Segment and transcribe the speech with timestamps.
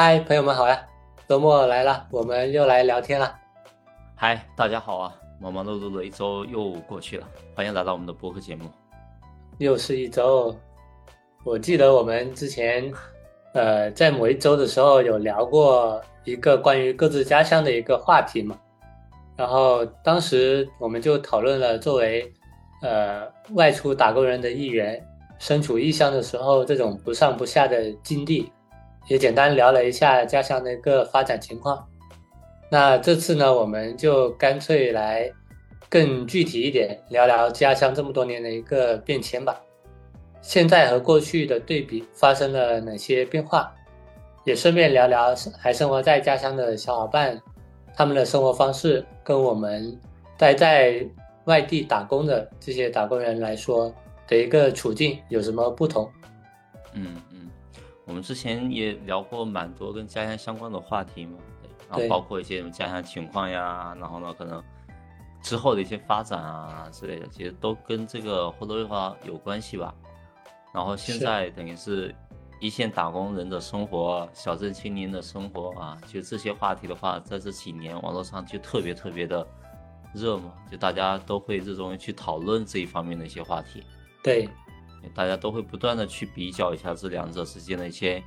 [0.00, 0.80] 嗨，朋友们好呀！
[1.28, 3.34] 周末来了，我们又来聊天了。
[4.14, 5.12] 嗨，大家好啊！
[5.40, 8.70] 忙忙碌碌的一周又过去了，欢迎来到我们的播客节目。
[9.58, 10.56] 又是一周，
[11.42, 12.92] 我记得我们之前，
[13.54, 18.56] 呃，在某一周的时候有聊过一个关于各自家乡的一个话题嘛。
[19.36, 22.32] 然后当时我们就讨论了作为，
[22.82, 25.04] 呃，外出打工人的一员，
[25.40, 28.48] 身处异乡的时候这种不上不下的经历。
[29.08, 31.84] 也简单聊了一下家乡的一个发展情况。
[32.70, 35.32] 那这次呢，我们就干脆来
[35.88, 39.60] 更具体一点聊聊家乡这么多年的一个变迁吧。
[40.42, 43.74] 现在和过去的对比发生了哪些变化？
[44.44, 47.38] 也顺便聊聊还生活在家乡的小伙伴，
[47.94, 49.98] 他们的生活方式跟我们
[50.38, 51.04] 待在
[51.44, 53.92] 外地打工的这些打工人来说
[54.26, 56.10] 的一个处境有什么不同？
[56.94, 57.16] 嗯。
[58.08, 64.64] 我们之前也聊过蛮多跟家乡相关的话题嘛，对，然后包括一些什么家乡情况呀，然后呢，可能
[65.42, 69.94] 之后的一些发展啊之类的，其实都跟这个或多或少有关系吧。
[70.72, 72.14] 然后现在等于是
[72.60, 79.46] 一线打工人的生活，小镇青年的生活啊，就这些话题的话，在这几年网络上就特别特别的
[80.14, 83.84] 热嘛，就大家都会热衷于去讨论这一方面的一些话题。
[84.22, 84.48] 对。
[85.14, 88.22] 大家都会不断的去比较一下这两者之间的一些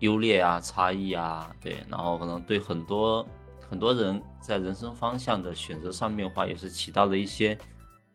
[0.00, 3.26] 优劣啊、差异啊，对，然后可能对很多
[3.68, 7.56] 很多人在人生方向的选择上面的话，也是起到了一些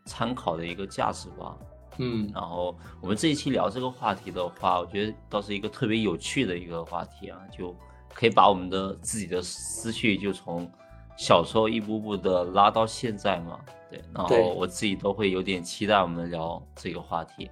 [0.06, 1.58] 参考的一个价值吧。
[1.98, 7.76] 嗯，然后我们这一期聊这个话题的话，我觉得倒是一个特别有趣的一个话题啊，就
[8.14, 10.70] 可以把我们的自己的思绪就从
[11.18, 17.50] 小时候一步步的拉到现在嘛，对，然后我自己都会有点期待我们聊这个话题。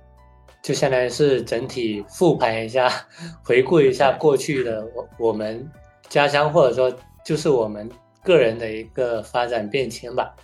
[0.67, 2.91] 就相当于是整体复盘一下，
[3.41, 5.65] 回顾一下过去的我我们
[6.09, 7.89] 家乡，或者说就是我们
[8.21, 10.35] 个人的一个发展变迁吧。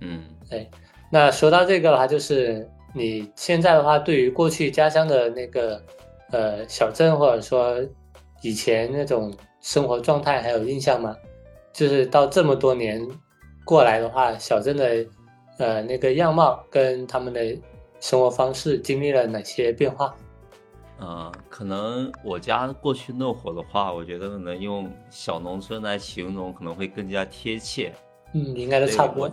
[0.00, 0.68] 嗯，对。
[1.12, 5.80] 那说到这个的话，就是你现在的话，对于过去家乡的那个
[6.32, 7.78] 呃小镇，或者说
[8.42, 11.14] 以前那种生活状态，还有印象吗？
[11.72, 13.00] 就是到这么多年
[13.64, 15.06] 过来的话，小镇的
[15.58, 17.56] 呃那个样貌跟他们的。
[18.00, 20.14] 生活方式经历了哪些变化？
[20.98, 27.94] 呃，可能我家过去那会儿的话，我觉得可能用小农村来形容可能会更加贴切。
[28.34, 29.30] 嗯，应该都差不多。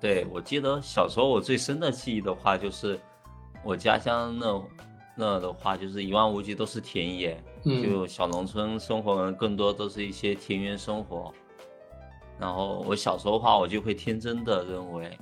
[0.00, 2.98] 对，我记得小时候我最深的记忆的话，就是
[3.64, 4.62] 我家乡那
[5.16, 11.32] 那的话，就是一望无际都是田野，就小农村生活呢，更多都是一些田园生活。
[12.38, 15.18] 然后我小时候的话，我就会天真的认为。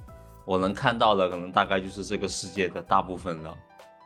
[0.51, 3.57] 我能看到的可能大概就是这个世界的大部分了，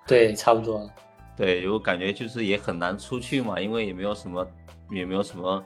[0.06, 0.86] 对，差不多。
[1.34, 4.46] 对，我感觉就是也很难出去嘛，因为也没有什么，
[4.90, 5.64] 也没有什么，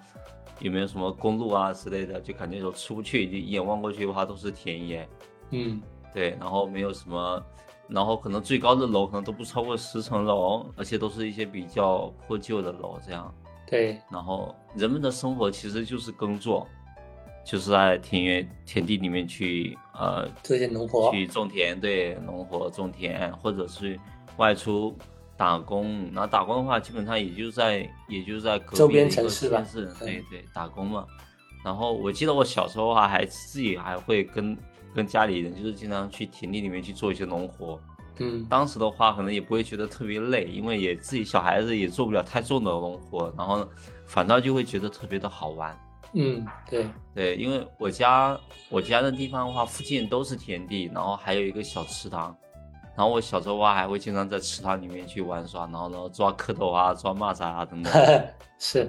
[0.61, 5.09] 也没有什么公路啊之类的，就感觉说出不去，就一眼望过去的话都是田野。
[5.50, 5.83] 嗯，
[6.15, 7.43] 对，然后没有什么，
[7.88, 13.34] 然后可能最高的楼可能都不超过十层楼，而且都是一些比较破旧的楼这样。
[13.67, 16.69] 对，然后人们的生活其实就是耕作。
[17.48, 23.98] 就是在田园田地里面去，呃，做一些农活，去种田，对，农活种田，或者是
[24.36, 24.94] 外出
[25.34, 26.10] 打工。
[26.12, 29.64] 然后打工的话，基本上也就在，也就在周边城市吧，
[29.98, 31.06] 对对，打工嘛。
[31.64, 34.54] 然后我记得我小时候啊，还自己还会跟
[34.94, 37.81] 跟家里人，就是经常去田地里面去做一些农活。
[38.19, 43.66] 嗯，当时的话可能也不会觉得特别累，因为也自己小孩子也做不了太重的农活，然后
[44.04, 45.75] 反倒就会觉得特别的好玩。
[46.12, 48.38] 嗯，对对，因为我家
[48.70, 52.34] 我家的地方的话，附近都是田地，然后还有一个小池塘，
[52.96, 57.92] 然后我小时候话还会经常在池塘里面去玩耍，然后然后抓蝌蚪啊，抓蚂蚱啊等等。
[58.58, 58.84] 是，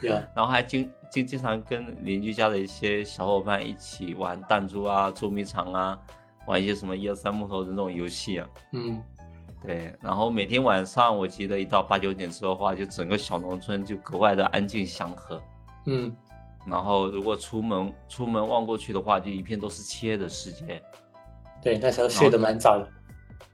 [0.00, 5.98] 对， 然后还经经经常跟邻居家的一些小伙伴一起玩弹珠啊、捉迷藏啊，
[6.46, 8.46] 玩一些什么一二三木头的那种游戏啊。
[8.72, 9.02] 嗯，
[9.62, 15.40] 对，然后每天晚上我记得一到八九点之后的话，就整个小农村就格外的安静祥和。
[15.86, 16.14] 嗯。
[16.66, 20.82] 然后，如果出门出门望过去的话，就一片都是漆黑的世界。
[21.62, 22.88] 对，那时候睡得蛮早的。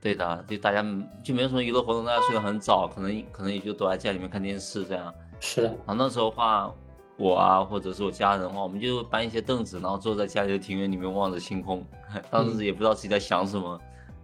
[0.01, 0.85] 对的，就大家
[1.23, 5.13] 就没有什么娱乐活动，大家睡得很早，可能可能也就躲在家里面看电视这样。
[5.41, 5.69] 是的。
[5.69, 6.73] 然后那时候话，
[7.17, 11.85] 我啊，或者是我家人的话，我们就搬一些凳子，然后坐在家里的庭院里面望着星空。
[12.31, 13.79] 当时也不知道自己在想什么，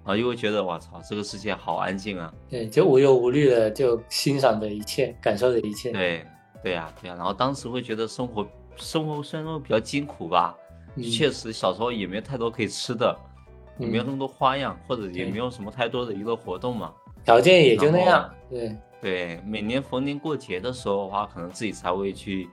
[0.05, 2.33] 然后又会觉得，我操，这个世界好安静啊。
[2.49, 5.93] 对，就无忧无虑的就欣赏着一切，感受着一切。
[5.93, 6.27] 对，
[6.63, 7.15] 对呀，对呀。
[7.17, 8.47] 然后当时会觉得生活。
[8.77, 10.55] 生活虽然说比较艰苦吧，
[10.97, 13.17] 确实小时候也没有太多可以吃的，
[13.79, 16.93] 也没有那么多花样，或者也没有什么太多的娱乐活动嘛，
[17.25, 18.35] 条件也就那样。
[18.51, 18.77] 对。
[19.03, 22.49] 对，每年逢年过节的时候的话，可能自己才会去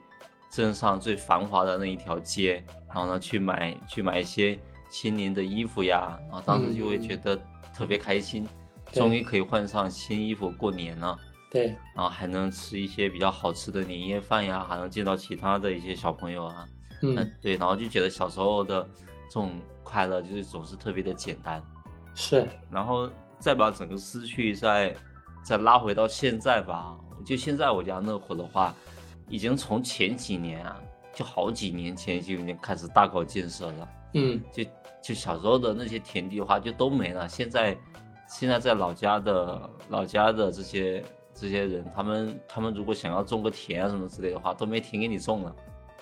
[0.51, 4.59] 镇上最繁华的那一条街，然后呢去买去买一些
[4.89, 7.39] 新年的衣服呀，然后当时就会觉得
[7.73, 8.45] 特别开心，
[8.91, 11.17] 终于可以换上新衣服过年了。
[11.53, 16.67] 对，然后还能吃一些比较好吃的年夜饭呀，还能见到其他的一些小朋友啊。
[17.03, 18.81] 嗯，对，然后就觉得小时候的
[19.27, 19.51] 这种
[19.83, 21.61] 快乐就是总是特别的简单。
[22.15, 23.07] 是，然后
[23.37, 24.95] 再把整个思绪再
[25.43, 28.73] 再拉回到现在吧，就现在我家那会的话，
[29.29, 30.81] 已经从前几年啊，
[31.13, 33.89] 就好几年前就已经开始大搞建设了。
[34.13, 34.63] 嗯，就
[35.01, 37.29] 就小时候的那些田地的话就都没了。
[37.29, 37.77] 现在
[38.27, 41.03] 现在在老家的老家的这些
[41.33, 45.55] 这些人，他们他们如果想要种个田啊什么之类的话，都没田给你种了。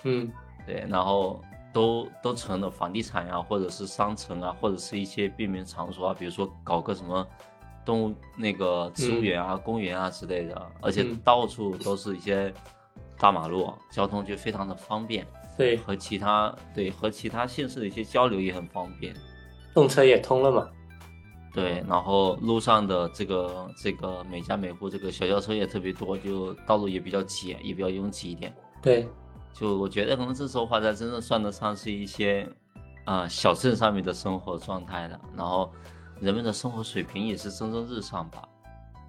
[0.04, 0.30] 嗯，
[0.66, 1.40] 对，然后。
[1.74, 7.26] 都都成了房地产呀，或者是商城啊，或者是一些便民场所啊，比如说搞个什么
[7.82, 12.52] 动物那个植物园啊、公园啊之类的，而且到处都是一些
[13.18, 15.26] 大马路，交通就非常的方便。
[15.56, 19.14] 对，和其他对和其他县市的一些交流也很方便，
[19.72, 20.68] 动车也通了嘛。
[21.52, 28.54] 对，然后路上的这个这个每家每户这个小轿车也特别多，就道路也比较挤，也比较拥挤一点。
[28.80, 29.08] 对。
[29.54, 32.48] 就我觉得可能这时候话才真正算得上是一些，
[33.04, 35.20] 啊小镇上面的生活状态的。
[35.36, 35.70] 然后
[36.20, 38.48] 人们的生活水平也是蒸蒸日上吧。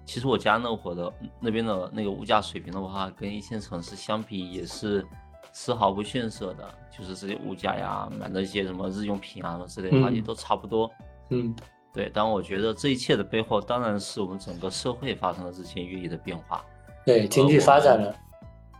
[0.04, 5.02] 其实我家那会的那边的那个物价水平的话，跟一线城市相比也是
[5.50, 6.74] 丝毫不逊色的。
[6.96, 10.90] 就是这些物价呀，买的一些什么日用品啊什么之类的话，也都差不多。
[11.30, 11.56] 嗯，
[11.94, 12.10] 对。
[12.12, 16.62] 但我觉得这一切的背后，当然是我们整个社会发生了日新月异的变化。
[17.06, 18.14] 对，经济发展了。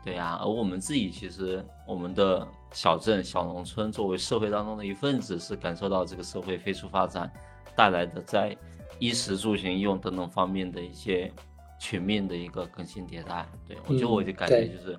[0.05, 7.33] 对呀，而我们自己其实，我们的小镇、小农村作为社会当中的一份子，是感受到这个社会飞速发展
[7.75, 8.55] 带来的在
[8.99, 11.33] 衣食住行用等等方面的一些
[11.79, 13.47] 全面的一个更新迭代。
[13.67, 14.99] 对我就我就感觉就是，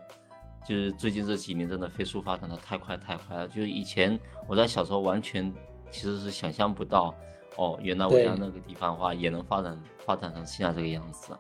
[0.68, 3.48] 就是最近这几年真的飞速发展的太快太快了。
[3.48, 5.54] 就是以前我在小时候完全
[5.92, 7.14] 其实是想象不到，
[7.58, 11.34] 哦，原来我家那个地方的话也能发展发展成现在这个样子。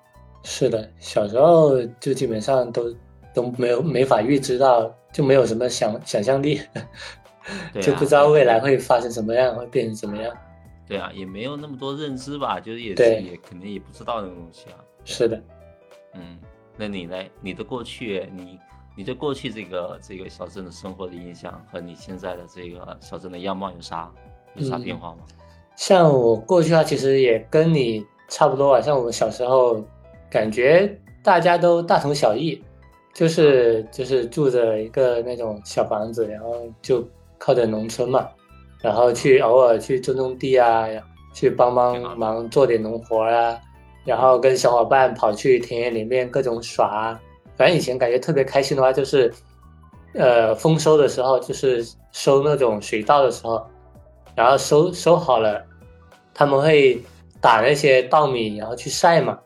[0.43, 2.95] 是的，小时候就基本上都。
[3.35, 6.61] 都没有没法预知到，就没有什么想想象力，
[7.81, 10.33] 就不知道未来会发生什么样，会变成什么样。
[10.87, 14.79] 对啊，也没有那么多认知吧，就是也是也肯定也不知道那个东西啊。
[15.03, 15.43] 是的，
[16.13, 16.39] 嗯，
[16.77, 17.21] 那你呢？
[17.41, 18.57] 你的过去，你
[18.95, 24.09] 你对过去这个这个小镇的生活的印象和你现在的这个小镇的样貌有啥
[24.53, 25.17] 有啥变化吗？
[25.75, 28.81] 像我过去的话，其实也跟你差不多啊。
[28.81, 29.83] 像我们小时候，
[30.29, 32.61] 感觉大家都大同小异。
[33.13, 37.01] 就是就是住着一个那种小房子，然后就
[37.37, 38.27] 靠着农村嘛，
[38.81, 40.85] 然后去偶尔去种种地啊，
[41.33, 43.57] 去帮帮忙做点农活啊，
[44.03, 47.17] 然后跟小伙伴跑去田野里面各种耍。
[47.55, 49.31] 反正以前感觉特别开心的话，就是，
[50.13, 53.65] 呃，丰收的时候，就是收那种水稻的时候，
[54.35, 55.65] 然后收收好了，
[56.33, 57.01] 他们会
[57.39, 59.39] 打那些稻米，然后去晒嘛，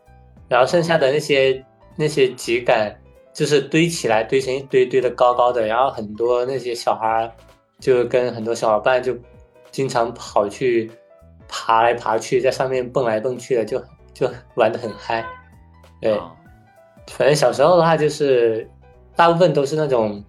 [0.48, 1.64] 然后剩下的那些
[1.96, 2.96] 那些秸秆。
[3.32, 7.32] 就是堆起来，堆成一堆堆的高高的，然后很多那些小孩
[7.80, 9.16] 就跟很多小伙伴就
[9.72, 10.92] 经常跑去
[11.48, 13.82] 爬来爬去，在上面蹦来蹦去的，就
[14.14, 15.24] 就玩的很嗨。
[16.02, 16.20] 对，
[17.08, 18.68] 反正小时候的话，就是
[19.16, 20.22] 大部分都是那种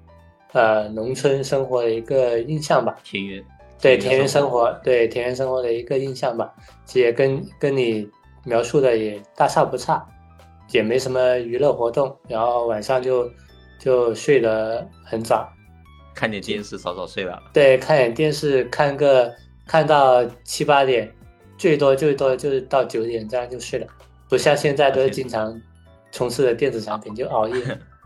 [0.52, 2.94] 呃农村生活的一个印象吧。
[3.02, 3.42] 田园，
[3.80, 6.52] 对田园生活，对田园生活的一个印象吧，
[6.84, 8.08] 其实也跟跟你
[8.44, 10.06] 描述的也大差不差。
[10.72, 13.28] 也没什么娱乐活动，然后晚上就
[13.76, 15.52] 就睡得很早，
[16.14, 17.42] 看点电视，早早睡了。
[17.52, 19.34] 对，看点电视，看个
[19.66, 21.12] 看到七八点，
[21.58, 23.86] 最多最多就是到九点这样就睡了，
[24.28, 25.60] 不像现在都是经常
[26.12, 27.54] 充斥着电子产品就熬夜。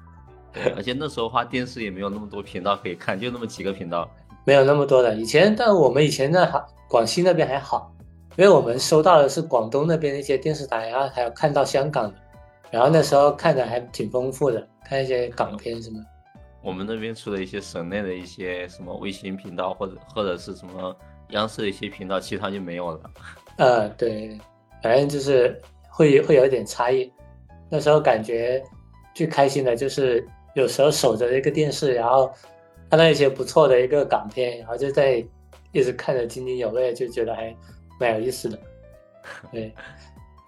[0.51, 4.11] 对，而且那时候话电视也没有那么多频道可以看，就那么几个频道，
[4.45, 5.15] 没有那么多的。
[5.15, 7.93] 以前，但我们以前那还广西那边还好，
[8.37, 12.15] 因为我们收到的是广东那边的一些电视台，然后还有看到香港的。
[12.71, 16.01] 然后那时候看的还挺丰富的，看一些港片什么。
[16.63, 20.97] 我们那边出的一些省内的一些什么卫星频道，或者或者是什么
[21.31, 23.01] 央视的一些频道，其他就没有了。
[23.59, 24.37] 呃，对，
[24.83, 27.13] 反正就是会会有一点差异。
[27.71, 28.63] 那时候感觉
[29.15, 32.33] 最开心的就是有时候守着一个电视，然后
[32.91, 35.25] 看到一些不错的一个港片，然后就在
[35.73, 37.55] 一直看着津津有味，就觉得还
[37.99, 38.59] 蛮有意思的。
[39.51, 39.73] 对。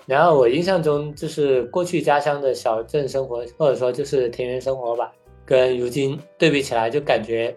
[0.06, 5.12] 然后我印象中，就是过去家乡的小镇生活，或者说就是田园生活吧，
[5.44, 7.52] 跟如今对比起来，就感觉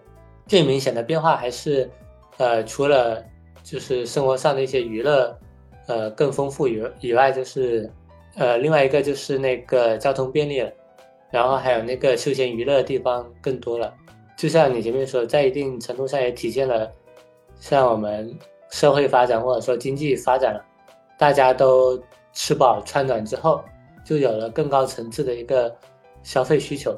[0.48, 1.88] 最明显的变化还是，
[2.38, 3.24] 呃，除了
[3.62, 5.38] 就是生活上的一些娱乐，
[5.86, 7.88] 呃，更丰富以以外，就是，
[8.36, 10.72] 呃，另外一个就是那个交通便利了，
[11.30, 13.94] 然后还有那个休闲娱乐的地方更多了。
[14.40, 16.90] 就像你前面说，在一定程度上也体现了，
[17.60, 18.34] 像我们
[18.70, 20.66] 社会发展或者说经济发展了，
[21.18, 23.62] 大家都吃饱穿暖之后，
[24.06, 25.76] 就有了更高层次的一个
[26.24, 26.98] 消费需求。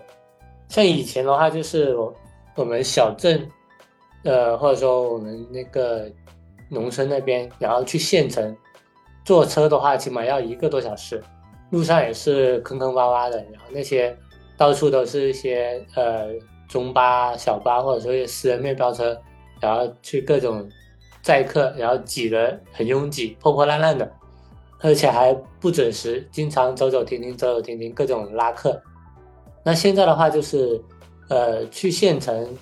[0.70, 2.14] 像以前的话，就是我
[2.58, 3.50] 我们小镇，
[4.24, 6.08] 呃，或者说我们那个
[6.70, 8.56] 农村那边，然后去县城。
[9.26, 11.20] 坐车的话，起码要一个多小时，
[11.72, 14.16] 路上也是坑坑洼洼的，然后那些
[14.56, 16.28] 到处都是一些呃
[16.72, 19.16] 中巴、小巴或者说一些私人面包车，
[19.60, 20.68] 然后去各种
[21.22, 24.10] 载客，然后挤得很拥挤、破破烂烂的，
[24.80, 28.82] 而且还不准时，经常走走停停、走走停停，各种拉客。
[29.64, 30.82] 那现在的话就是，
[31.30, 32.58] 呃，去县城、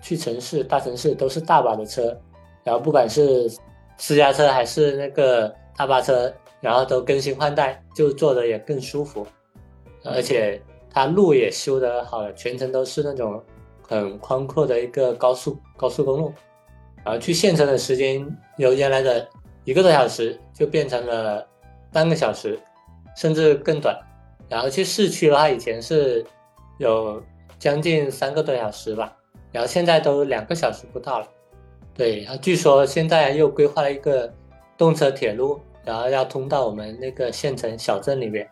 [0.00, 2.16] 去城市、大城市都是大把的车，
[2.62, 3.50] 然后不管是
[3.98, 5.52] 私家车还是那个。
[5.76, 6.30] 大巴车，
[6.60, 9.26] 然后都更新换代，就坐的也更舒服，
[10.04, 13.42] 而且它路也修得好了，全程都是那种
[13.86, 16.32] 很宽阔的一个高速高速公路，
[17.04, 19.28] 然后去县城的时间由原来的
[19.64, 21.46] 一个多小时就变成了
[21.92, 22.58] 半个小时，
[23.16, 23.98] 甚至更短。
[24.48, 26.24] 然后去市区的话，以前是
[26.78, 27.22] 有
[27.58, 29.16] 将近三个多小时吧，
[29.52, 31.28] 然后现在都两个小时不到了。
[31.94, 34.32] 对，然后据说现在又规划了一个
[34.76, 35.60] 动车铁路。
[35.82, 38.46] 然后要通到我们那个县城小镇里面，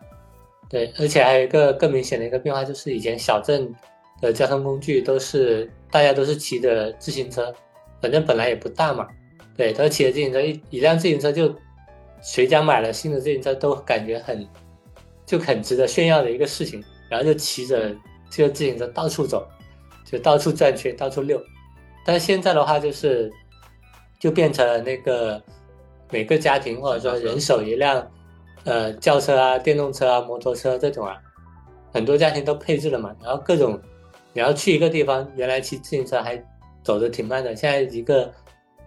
[0.69, 3.73] 对，而且还有一个更明显的一个变化，就是以前小镇
[4.21, 7.53] 的交通工具都是大家都是骑着自行车，
[8.01, 9.07] 反正本来也不大嘛，
[9.57, 11.53] 对，都骑着自行车，一一辆自行车就
[12.21, 14.47] 谁家买了新的自行车都感觉很
[15.25, 17.95] 就很值得炫耀的一个事情，然后就骑着
[18.29, 19.47] 这个自行车到处走，
[20.05, 21.41] 就到处转圈，到处溜，
[22.05, 23.31] 但是现在的话就是
[24.19, 25.41] 就变成了那个。
[26.11, 28.11] 每个家庭或者说人手一辆，
[28.65, 31.15] 呃，轿车啊、电动车啊、摩托车这种啊，
[31.93, 33.15] 很多家庭都配置了嘛。
[33.23, 33.79] 然后各种，
[34.33, 36.43] 你要去一个地方，原来骑自行车还
[36.83, 38.31] 走的挺慢的，现在一个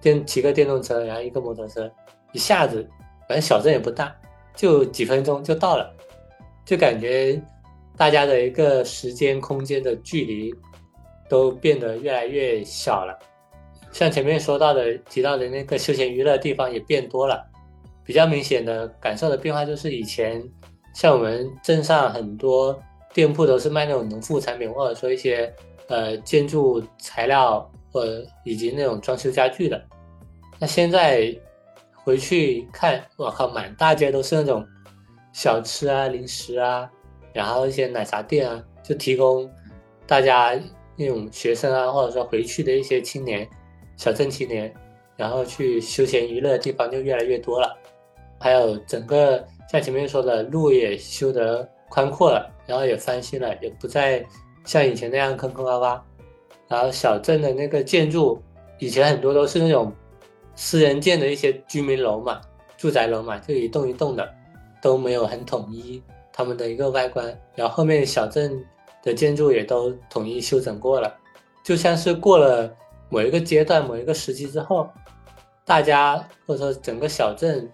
[0.01, 1.91] 电骑个电动车，然后一个摩托车，
[2.33, 2.87] 一下子，
[3.29, 4.15] 反正小镇也不大，
[4.55, 5.95] 就几分钟就到了，
[6.65, 7.41] 就感觉
[7.97, 10.55] 大家的一个时间空间的距离
[11.29, 13.19] 都变得越来越小了。
[13.91, 17.47] 像前面说到的提到的那个休闲娱乐地方也变多了，
[18.05, 20.43] 比较明显的感受的变化就是以前
[20.95, 22.79] 像我们镇上很多
[23.15, 25.53] 店铺都是卖那种农副产品，或者说一些
[25.89, 29.83] 呃建筑材料呃以及那种装修家具的。
[30.59, 31.35] 那现在
[31.95, 34.67] 回去看，我靠，满大街都是那种
[35.33, 36.91] 小吃啊、零食啊，
[37.33, 39.51] 然后一些奶茶店啊，就提供
[40.07, 40.59] 大家
[40.97, 43.49] 那种学生啊，或者说回去的一些青年。
[43.95, 44.73] 小镇青年，
[45.17, 47.72] 然后去休闲娱乐的地方就越来越多了，
[48.43, 54.25] 还有整个像前面说的路也修得宽阔了，然后也翻新了，也不再
[54.65, 56.01] 像以前那样坑坑洼洼。
[56.69, 58.43] 然后小镇的那个建筑，
[58.79, 59.93] 以前很多都是那种
[60.57, 62.41] 私人建的一些居民楼嘛，
[62.77, 64.29] 住宅楼嘛，就一栋一栋的，
[64.83, 67.27] 都没有很统一他们的一个外观。
[67.55, 68.63] 然后后面小镇
[69.03, 71.15] 的建筑也都统一修整过了，
[71.65, 72.71] 就像是过了。
[73.11, 74.89] 某一个阶段、某一个时期之后，
[75.67, 77.71] 大家或者说整个小镇、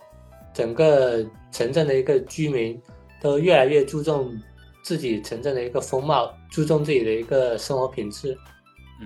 [0.58, 2.82] 整个城镇的一个居民
[3.20, 4.36] 都越来越注重
[4.82, 8.36] 自己城镇的一个风貌，注重自己的一个生活品质。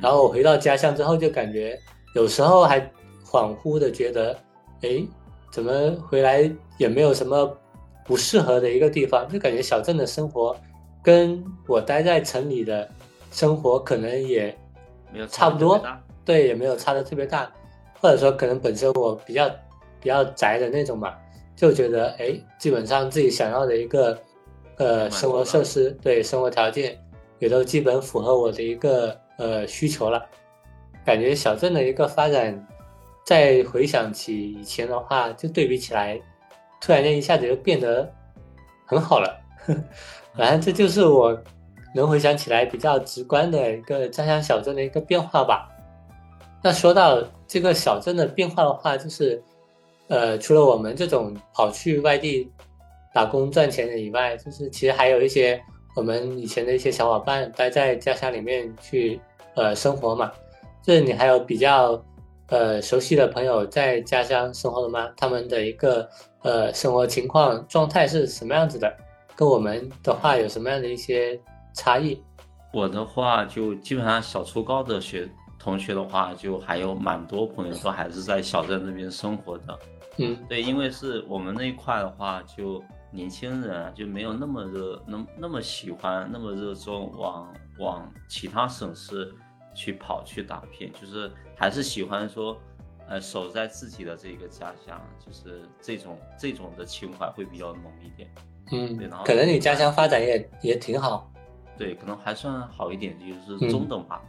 [0.01, 1.79] 然后我回到家乡之后，就感觉
[2.15, 2.81] 有时候还
[3.23, 4.35] 恍惚的觉得，
[4.81, 5.07] 哎，
[5.53, 7.55] 怎么回来也没有什么
[8.03, 10.57] 不适合的一个地方，就感觉小镇的生活
[11.03, 12.89] 跟我待在城里的
[13.31, 14.57] 生活可能也
[15.13, 15.79] 没有差不多。
[16.25, 17.53] 对，也没有差的特别大，
[18.01, 19.47] 或者说可能本身我比较
[20.01, 21.13] 比较宅的那种嘛，
[21.55, 24.19] 就觉得哎，基本上自己想要的一个
[24.79, 26.99] 呃生活设施，对生活条件
[27.39, 30.25] 也都基本符合我的一个呃需求了。
[31.05, 32.67] 感觉小镇的一个发展，
[33.25, 36.21] 再回想起以前的话，就对比起来，
[36.81, 38.11] 突然间一下子就变得
[38.87, 39.41] 很好了。
[40.35, 41.37] 反正这就是我
[41.95, 45.69] 能回想起来比较直观的一个家乡小镇的一个变化吧。
[46.63, 49.43] 那说到这个小镇的变化的话，就是，
[50.09, 52.51] 呃，除了我们这种跑去外地
[53.15, 55.59] 打工赚钱的以外，就是其实还有一些
[55.97, 59.19] 我们以前的一些小伙伴待在家乡里面去
[59.55, 60.31] 呃生活嘛。
[60.83, 62.05] 就是你还有比较
[62.49, 65.09] 呃熟悉的朋友在家乡生活的吗？
[65.17, 66.07] 他们的一个
[66.43, 68.93] 呃生活情况状态是什么样子的？
[69.35, 71.41] 跟我们的话有什么样的一些
[71.75, 72.23] 差异？
[72.75, 75.27] 我的话就基本上小初高的学。
[75.59, 79.79] 同学的话，就还有蛮多朋友都还是在小镇那边生活的。
[80.19, 89.35] 嗯，对，因为是我们那一块的话，就年轻人啊，就没有那么热，那那么喜欢，那么热衷往往其他省市
[89.75, 92.57] 去跑去打拼，就是还是喜欢说，
[93.09, 98.31] 呃，守在自己的这个家乡，就是这种这种的情怀会比较浓一点。
[98.71, 101.33] 嗯，对，然后可能你家乡发展也也挺好。
[101.79, 104.23] 对，可能还算好一点，就是中等吧。
[104.23, 104.29] 嗯，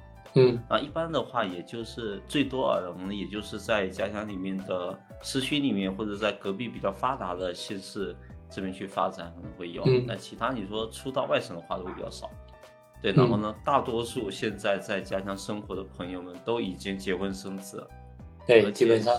[0.68, 8.16] 啊，一般的话，也就是最多啊，我们也就是在家乡里面的市区里面，或者在隔壁比较发达的县市
[8.50, 9.84] 这边去发展，可能会有。
[9.86, 12.30] 嗯，那其他你说出到外省的话，都会比较少。
[13.02, 17.88] 对，然后呢，大多数现在在家乡生活的朋友们都已经结婚生子了。
[18.48, 19.14] 对，基本上。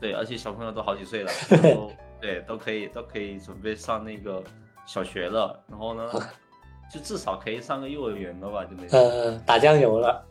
[0.00, 1.30] 对，而且小朋友都好几岁了，
[1.62, 4.42] 都对，都可以都可以准备上那个
[4.86, 5.62] 小学了。
[5.68, 6.10] 然后呢？
[6.92, 8.98] 就至少可以上个幼儿园了吧，就那种。
[8.98, 10.26] 呃，打酱油了。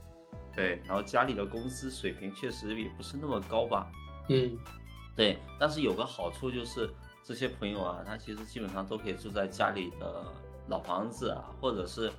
[0.60, 3.90] 对，然后家里的工资水平确实也不是那么高吧。
[4.28, 4.58] 嗯，
[5.16, 6.92] 对，但是有个好处就是
[7.24, 10.22] 这些朋友啊，他其实基本上都可以住在家里的
[10.68, 12.12] 老房子啊，或者是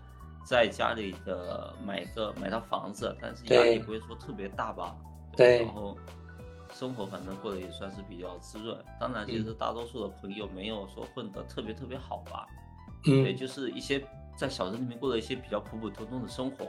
[0.43, 4.97] 在家里的买个买套房子，但是压力不会说特别大吧。
[5.37, 5.63] 对。
[5.63, 5.95] 然后
[6.73, 8.75] 生活反正过得也算是比较滋润。
[8.99, 12.47] 当然，其实大多数的朋友没有说混得特别特别好吧。
[13.05, 13.23] 嗯。
[13.23, 14.03] 对，就是一些。
[14.37, 16.65] 在小镇里面过的一些比较普普通通的生活，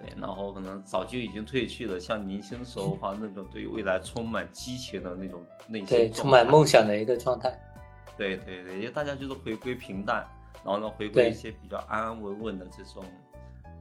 [0.00, 7.52] 对，然后可能早就已经褪去了像年轻时候的话那种对未来充满激情的那种内心，对，充满梦想的一个状态。
[8.16, 10.26] 对对对，因为大家就是回归平淡，
[10.64, 13.04] 然后呢，回归一些比较安安稳稳的这种，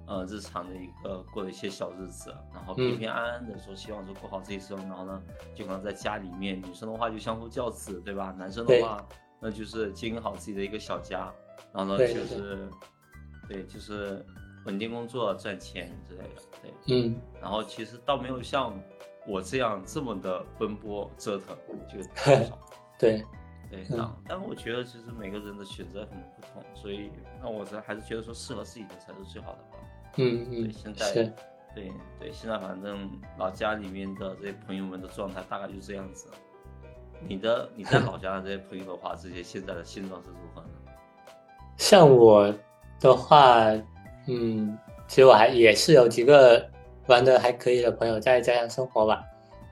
[0.08, 5.22] 呃，日常的一个过的一些小日子，然后平平安安的说，希望说过好这一生，然后呢，
[5.56, 8.34] 就可能在家里面，女生的话就相夫教子，对吧？
[8.38, 9.06] 男生的话，
[9.40, 11.32] 那就是经营好自己的一个小家。
[11.74, 12.70] 然后呢，就是，
[13.48, 14.26] 对，就是
[14.70, 17.20] 稳定工作赚钱之类的，对，嗯。
[17.42, 18.80] 然后其实倒没有像
[19.26, 21.58] 我这样这么的奔波折腾，
[21.92, 22.00] 就
[22.46, 22.56] 少。
[23.00, 23.26] 对，
[23.72, 27.10] 对，但但我觉得其实每个人的选择可能不同，所以
[27.42, 29.79] 那我这还是觉得说适合自己的才是最好的吧。
[30.18, 30.64] 嗯嗯。
[30.64, 36.27] 对，现在，对对，现在反正老家里面的这些朋友们的状态大概就这样子。
[37.27, 40.70] 你的你在老家的这些朋友的话，这些现在的现状是如何呢？
[41.77, 42.53] 像我
[43.00, 43.66] 的话，
[44.29, 46.63] 嗯，其实我还也是有几个
[47.07, 49.24] 玩的还可以的朋友在家乡生活吧，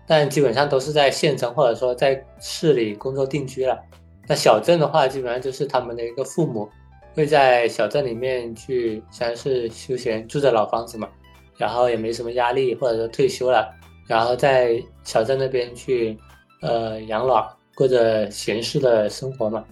[0.08, 3.80] 但基本上都是在县城或者说在市里工作定居了。
[4.28, 6.68] 那小镇的话，基本上就是他们的一个父母
[7.14, 11.08] 会在小镇里面去，像是休闲住着老房子嘛，
[11.56, 13.74] 然后也没什么压力，或者说退休了，
[14.08, 16.18] 然后在小镇那边去
[16.62, 19.64] 呃养老，过着闲适的生活嘛。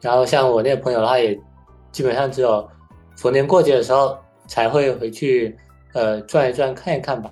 [0.00, 1.38] 然后像我那个朋友的话也。
[1.90, 2.68] 基本上只有
[3.16, 4.16] 逢年过节的时候
[4.48, 5.56] 才会回去，
[5.92, 7.30] 呃，转一转看一看吧。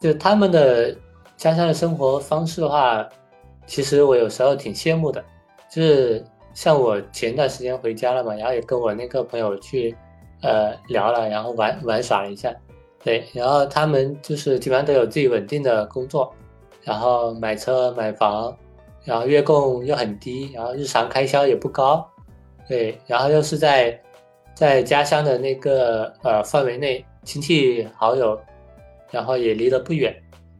[0.00, 0.90] 就他们的
[1.36, 3.08] 家乡的生活方式的话，
[3.66, 5.22] 其实我有时候挺羡慕的。
[5.70, 9.94] 就是像我前段时间回家了嘛，然后也跟我那个朋友去，
[10.42, 12.52] 呃，聊了，然后玩玩耍了一下。
[13.02, 16.34] 对，然后他们就是基本上都有自己稳定的工作，
[16.82, 18.56] 然后买车买房，
[19.04, 22.08] 然后月供又很低，然后日常开销也不高。
[22.66, 24.00] 对，然后又是在。
[24.54, 28.40] 在家乡的那个呃范围内，亲戚好友，
[29.10, 30.14] 然后也离得不远，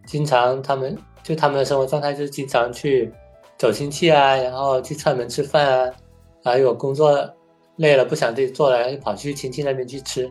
[0.04, 3.12] 经常他们就他们的生活状态就是经常去
[3.56, 5.94] 走亲戚啊，然后去串门吃饭啊，
[6.42, 7.32] 还有工作
[7.76, 10.28] 累了不想自己做了，就跑去亲戚那边去吃，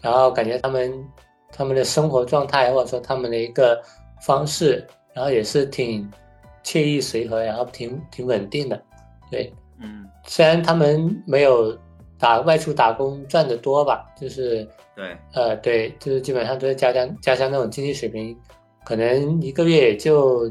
[0.00, 1.04] 然后感觉他们
[1.50, 3.82] 他们的生活状态或者说他们的一个
[4.20, 6.08] 方式，然后也是挺
[6.62, 8.80] 惬意随和，然后挺挺稳定的，
[9.28, 11.76] 对，嗯，虽然他们没有。
[12.22, 18.38] 打外出打工赚的多吧，就是对，呃，对，就是基本上都是家乡家乡那种经济水平，
[18.84, 20.48] 可能一个月也就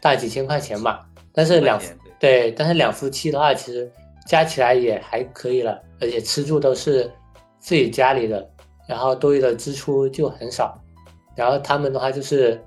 [0.00, 1.04] 大几千块钱吧。
[1.32, 1.76] 但是两
[2.20, 3.90] 对，但是两夫妻的话，其实
[4.28, 7.10] 加起来也还可以了，而且吃住都是
[7.58, 8.48] 自己家里的，
[8.86, 10.80] 然后多余的支出就很少。
[11.34, 12.64] 然后他们的话就是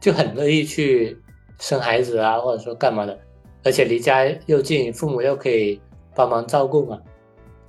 [0.00, 1.14] 就很乐意去
[1.58, 3.18] 生孩子啊，或者说干嘛的，
[3.62, 5.78] 而且离家又近，父母又可以
[6.14, 6.98] 帮忙照顾嘛。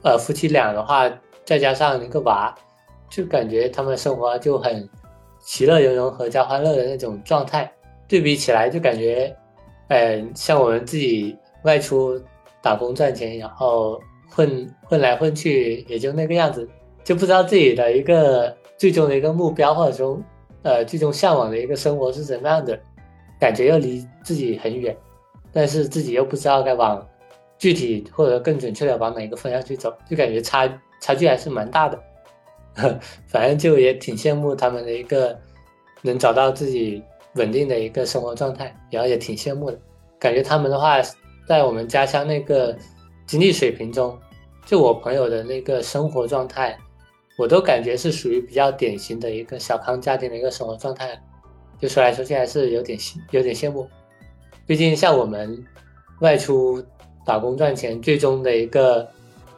[0.04, 1.10] 呃，夫妻俩的话，
[1.46, 2.54] 再加上一个娃，
[3.10, 4.90] 就感觉他们生活就很
[5.40, 7.72] 其乐融融、阖家欢乐的那种状态。
[8.08, 9.34] 对比起来，就感觉，
[9.88, 12.22] 呃，像我们自己外出
[12.62, 13.98] 打工赚钱，然后
[14.30, 16.68] 混混来混去，也就那个样子，
[17.04, 20.20] 就不知道自己的一个最终的一个目标，或者说，
[20.64, 22.78] 呃，最终向往的一个生活是怎么样的，
[23.40, 24.94] 感觉又离自己很远，
[25.54, 27.08] 但是自己又不知道该往。
[27.62, 30.67] 具体或者更准确的往哪个方向去走，就感觉差
[31.00, 32.02] 差距还是蛮大的。
[33.28, 35.39] 反正就也挺羡慕他们的一个
[36.02, 37.04] 能找到自己
[37.36, 39.78] 稳定的一个生活状态，然后也挺羡慕的。
[40.17, 41.00] 感觉他们的话，
[41.47, 42.76] 在我们家乡那个
[43.28, 44.17] 经济水平中，
[44.65, 46.76] 就我朋友的那个生活状态，
[47.38, 51.15] 我都感觉是属于比较典型的一个小康家庭的一个生活状态。
[51.80, 52.97] 就说来说去还是有点
[53.30, 53.88] 有点羡慕，
[54.65, 55.63] 毕竟像我们
[56.21, 56.84] 外出
[57.26, 59.08] 打工赚钱，最终的一个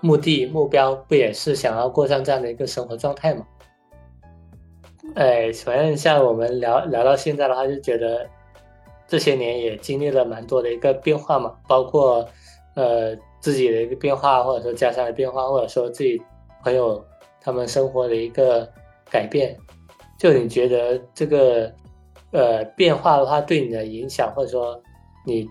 [0.02, 3.45] 目的目标不也是想要过上这样的一个生活状态吗？
[5.15, 8.28] 哎，反正像我们聊聊到现在的话，就觉得
[9.08, 12.28] 这些年也经历了蛮多的一个变化嘛，包括
[12.76, 16.21] 呃自己的一个变化，或者说家乡的变化，或者说自己
[16.63, 17.04] 朋友
[17.41, 18.67] 他们生活的一个
[19.10, 19.58] 改变。
[20.17, 21.71] 就你觉得这个？
[22.36, 24.82] 呃，变化的话对你的影响，或者说
[25.23, 25.47] 你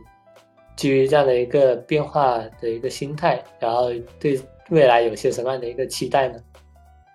[0.77, 6.41] 基于这样的一个变化的一个心态，然后对未来有些什么样的一个期待呢？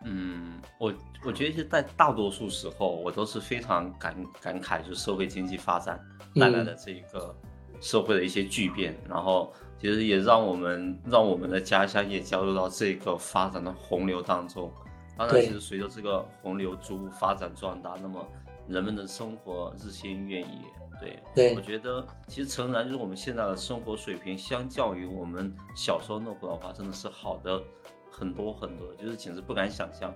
[0.06, 0.94] 嗯，我
[1.26, 6.00] 我觉得是在大多数时候，我都是非常感感慨，就是社会经济发展
[6.36, 7.36] 带来的这一个
[7.82, 14.72] 社会的一些巨变，然后其实也让我们让我们的家乡也加入到这个发展的洪流当中。
[15.18, 18.26] 当然，其实随着这个洪流逐步发展壮大，那么。
[18.70, 20.60] 人们的生活日新月异，
[21.00, 27.62] 对，对我觉得其实诚然，就是我们现在的生活水平，相较于我们小时候那会儿的话，真的是好的
[28.10, 30.14] 很多很多，就是简直不敢想象。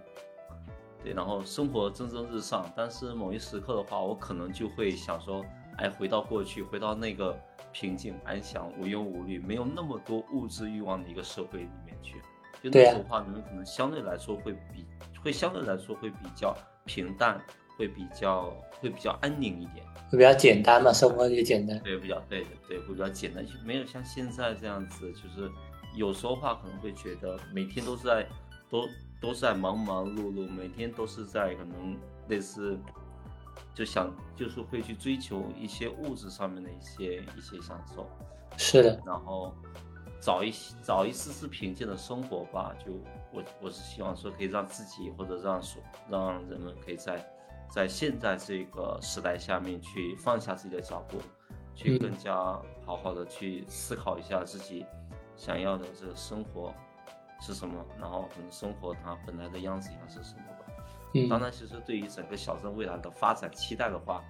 [1.03, 5.43] 对，然后生活蒸蒸日上，但是某一时刻的话，我可能就会想说，
[5.77, 7.35] 哎，回到过去，回到那个
[7.71, 12.21] 平静安详、无忧无虑、没有那么多物质欲望的一个社会里面去。
[12.61, 14.85] 就那时候的话，你们可能相对来说会比，
[15.23, 17.41] 会相对来说会比较平淡。
[17.77, 21.79] 会比较会比较安宁一点，会比较简单嘛，生活也简单。
[21.79, 25.49] 对，比较对的，对，会比较简单，就没有像现在这样子，就是
[25.95, 28.27] 有时候话可能会觉得每天都是在
[28.69, 28.87] 都
[29.19, 32.77] 都是在忙忙碌碌，每天都是在可能类似
[33.73, 38.07] 就想就是会去追求一些物质上面的一些一些享受。
[38.57, 39.53] 是的，然后
[40.19, 40.53] 找一
[40.83, 42.75] 找一丝丝平静的生活吧。
[42.85, 42.91] 就
[43.31, 47.25] 我我是希望说可以让自己或者让所让人们可以在。
[47.71, 51.17] 在现在这个时代下面，去放下自己的脚步，
[51.73, 52.35] 去更加
[52.85, 54.85] 好好的去思考一下自己
[55.37, 56.73] 想要的这个生活
[57.39, 60.65] 是什么，然后可能生活它本来的样子应该是什么吧。
[61.13, 64.21] 嗯，当然，其实对于整个小镇未来的发展期待的话，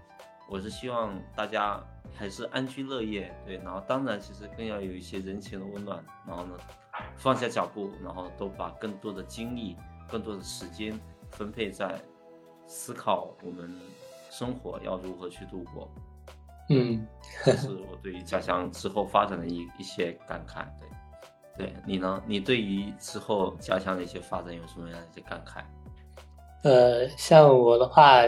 [0.47, 6.56] 我是希望大家还是安居乐业，对，然后当然其实更要有一些人情的温暖，然后呢，
[7.17, 9.75] 放下脚步，然后都把更多的精力、
[10.08, 10.99] 更多的时间
[11.32, 11.99] 分配在。
[12.67, 13.69] 思考我们
[14.30, 15.89] 生活要如何去度过，
[16.69, 17.06] 嗯，
[17.43, 20.65] 这是我对于家乡之后发展的一一些感慨。
[21.58, 22.24] 对，对你呢？
[22.26, 25.62] 你对于之后家乡的一些发展有什么样的一些感慨？
[26.63, 28.21] 呃，像我的话，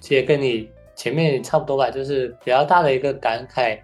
[0.00, 3.78] 其实跟你前面差不多吧，就是比较大的一个感慨，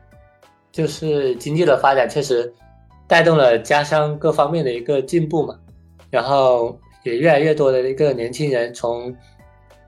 [0.72, 2.52] 就是经济的发展确实
[3.06, 5.58] 带动了家乡各方面的一个进步嘛，
[6.08, 9.14] 然后也越来越多的一个年轻人从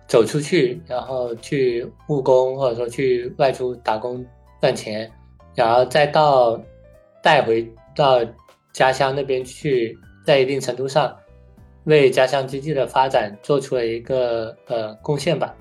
[0.08, 4.24] 走出去，然后去务工，或者说去外出打工
[4.58, 5.08] 赚钱，
[5.54, 6.58] 然后再到
[7.22, 8.24] 带回到
[8.72, 11.14] 家乡那边去，在一定程度上
[11.84, 15.54] 为家乡经济的发展做出了一个呃贡献吧。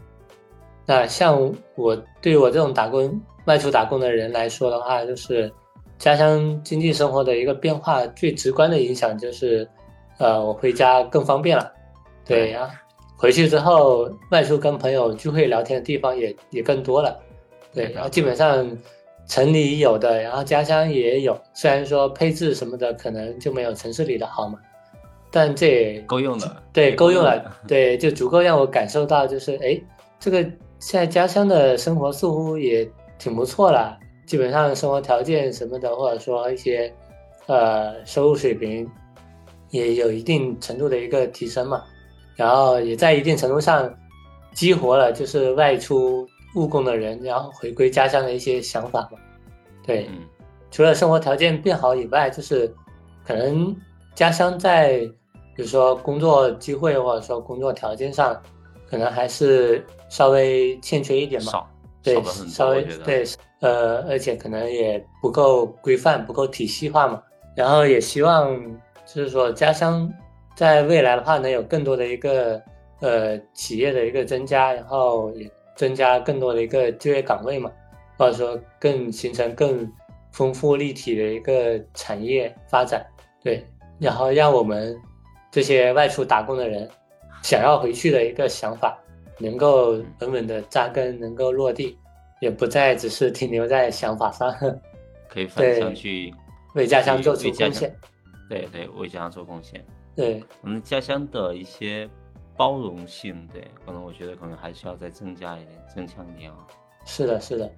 [0.85, 5.51] 那像我对于我这种打工外出打工的人来说的话，就是
[5.97, 9.67] 家乡经济生活的一个变化，最直观的影响就是，
[10.19, 11.69] 呃，我回家更方便了，
[12.23, 12.69] 对呀。
[13.17, 17.19] 回去之后，外出跟朋友聚会聊天的地方也也更多了，
[17.73, 18.77] 对，然后基本上
[19.27, 24.59] 城里有的，然后家乡也有，虽然说配置什么的可能就没有城市里的好嘛，
[25.31, 29.81] 但这也够用了，对，够用了，对，就足够让我感受到，就是哎，
[30.19, 30.43] 这个
[30.79, 36.93] 现在家乡的生活似乎也挺不错了，基本上生活条件什么的，或者说一些
[37.47, 38.87] 呃收入水平
[39.71, 41.83] 也有一定程度的一个提升嘛。
[42.37, 43.91] 然后也在一定程度上
[44.53, 49.17] 激活了，就是外出务工的人，然后回归家乡的一些想法嘛。
[49.83, 50.07] 对，
[50.69, 52.71] 除了生活条件变好以外，就是
[53.25, 53.75] 可能
[54.13, 54.99] 家乡在
[55.55, 58.39] 比如说工作机会或者说工作条件上，
[58.87, 61.51] 可能还是稍微欠缺一点嘛。
[61.51, 61.69] 少，
[62.03, 63.25] 对，稍微对，
[63.61, 67.19] 呃，而且可能也不够规范，不够体系化嘛。
[67.55, 68.55] 然后也希望
[69.07, 70.07] 就是说家乡。
[70.57, 72.59] 在未来的话，能有更多的一个
[72.99, 77.71] 呃企业的一个增加，然后也增加更多的一个就业岗位嘛，
[78.17, 79.87] 或者说更形成更
[80.31, 83.05] 丰富立体的一个产业发展，
[83.43, 83.63] 对，
[83.99, 84.99] 然后让我们
[85.51, 86.89] 这些外出打工的人
[87.43, 88.97] 想要回去的一个想法
[89.37, 89.91] 能够
[90.21, 91.95] 稳稳的扎根，能够落地，
[92.41, 94.51] 也不再只是停留在想法上，
[95.29, 96.33] 可以反向去
[96.73, 97.95] 为家乡做出贡献。
[98.49, 99.85] 对对，为家乡做贡献。
[100.17, 102.09] 对，我们家乡的一些
[102.57, 106.57] 包容性，对，可能我觉得可能还需要再增加一点，增强一点啊。
[107.05, 107.71] 是的，是的。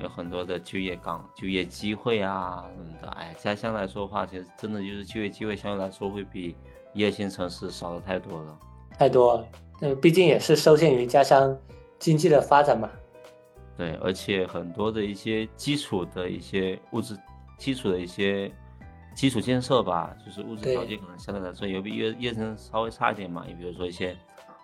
[0.00, 3.08] 有很多的就业岗、就业机会啊什么的。
[3.12, 6.54] 哎，家乡来说的话，其实真的就是就业机会相对来说会比
[6.92, 8.58] 一二线城市少的太多了。
[8.98, 9.48] 太多了，
[9.80, 11.58] 嗯，毕竟也是受限于家乡
[11.98, 12.90] 经济的发展嘛。
[13.78, 17.16] 对，而且很多的一些基础的一些物质、
[17.56, 18.52] 基础的一些
[19.18, 23.44] 基础建设吧，就是物质条件可能相对来说有比一一线稍微差一点嘛。
[23.48, 24.16] 你比如说一些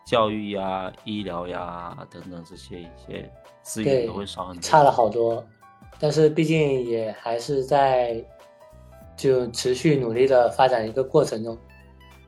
[0.07, 3.29] 教育呀、医疗呀等等这些一些。
[3.67, 5.43] 资源都会少很多，差了好多，
[5.99, 8.23] 但是毕竟也还是在
[9.17, 11.57] 就持续努力的发展一个过程中，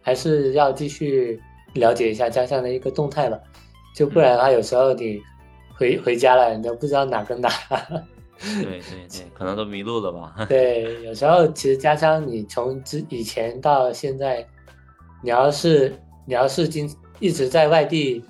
[0.01, 1.39] 还是要继续
[1.75, 3.39] 了解一下家乡的一个动态吧，
[3.95, 5.21] 就不然的话，有时候你
[5.77, 7.51] 回回家了，你都不知道哪跟哪。
[8.40, 10.46] 对对对，可能都迷路了吧？
[10.49, 14.46] 对，有时候其实家乡你从之以前到现在，
[15.22, 15.94] 你要是
[16.25, 18.25] 你要是经一直在外地。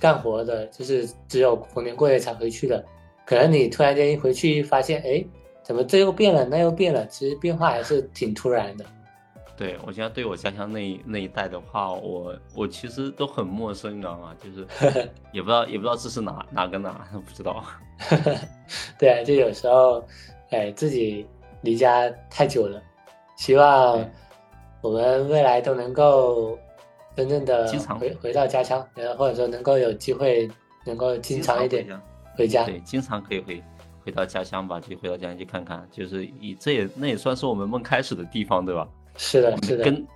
[0.00, 2.84] 干活的，就是只有逢年过节才回去的。
[3.24, 5.24] 可能你突然间一回去，发现，哎，
[5.62, 7.06] 怎么这又变了，那又变了？
[7.06, 8.84] 其实变化还是挺突然的。
[9.56, 14.34] 对我现在对我家乡那那一带的话，我我其实都很陌生，你知道吗？
[14.44, 14.66] 就是
[15.32, 17.64] 也不知道也不知道这是哪哪个哪，不知道。
[18.98, 20.04] 对啊，就有时候，
[20.50, 21.26] 哎，自己
[21.62, 22.82] 离家太久了，
[23.36, 24.04] 希望
[24.80, 26.58] 我们未来都能够。
[27.16, 30.50] 真正的回回到家乡，然后，或者说能够有机会
[30.84, 31.86] 能够经常一点
[32.36, 33.62] 回家，对，经常可以回
[34.04, 38.88] 回到家乡吧，就回到家乡去看看，就是以这也那也算是我们梦开始的地方，对吧？
[39.16, 40.06] 是的，是的，根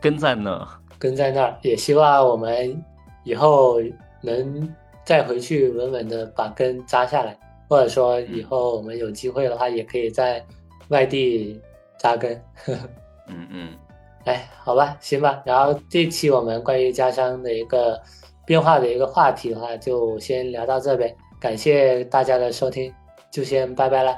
[0.00, 2.84] 根在那，根在那儿，也希望我们
[3.22, 3.80] 以后
[4.20, 7.38] 能再回去稳稳的把根扎下来，
[7.68, 10.44] 或者说以后我们有机会的话，也可以在
[10.88, 11.60] 外地
[11.98, 12.40] 扎根。
[13.28, 13.78] 嗯嗯。
[14.24, 15.42] 哎，好吧，行吧。
[15.44, 18.00] 然后这期我们关于家乡的一个
[18.46, 21.12] 变化的一个话题的话，就先聊到这边。
[21.40, 22.94] 感谢大家的收听，
[23.32, 24.16] 就先拜拜了。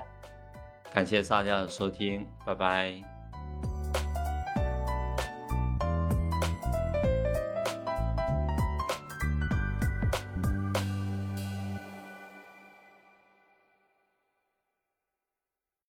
[0.93, 3.14] 感谢大家的收听，拜拜。